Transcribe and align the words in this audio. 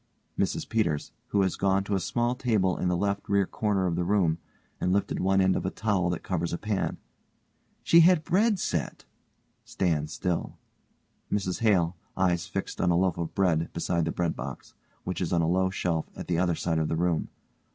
MRS 0.35 0.67
PETERS: 0.67 1.11
(who 1.27 1.43
has 1.43 1.55
gone 1.55 1.83
to 1.83 1.93
a 1.93 1.99
small 1.99 2.33
table 2.33 2.75
in 2.75 2.87
the 2.87 2.97
left 2.97 3.29
rear 3.29 3.45
corner 3.45 3.85
of 3.85 3.95
the 3.95 4.03
room, 4.03 4.39
and 4.79 4.91
lifted 4.91 5.19
one 5.19 5.39
end 5.39 5.55
of 5.55 5.63
a 5.63 5.69
towel 5.69 6.09
that 6.09 6.23
covers 6.23 6.51
a 6.51 6.57
pan) 6.57 6.97
She 7.83 7.99
had 7.99 8.23
bread 8.23 8.57
set. 8.57 9.05
(Stands 9.63 10.11
still.) 10.11 10.57
MRS 11.31 11.59
HALE: 11.59 11.95
(_eyes 12.17 12.49
fixed 12.49 12.81
on 12.81 12.89
a 12.89 12.97
loaf 12.97 13.19
of 13.19 13.35
bread 13.35 13.71
beside 13.73 14.05
the 14.05 14.11
bread 14.11 14.35
box, 14.35 14.73
which 15.03 15.21
is 15.21 15.31
on 15.31 15.43
a 15.43 15.47
low 15.47 15.69
shelf 15.69 16.09
at 16.15 16.25
the 16.27 16.39
other 16.39 16.55
side 16.55 16.79
of 16.79 16.87
the 16.87 16.95
room. 16.97 17.29